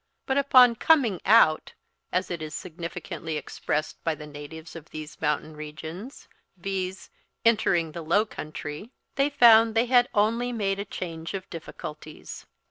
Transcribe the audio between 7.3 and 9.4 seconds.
entering the low country, they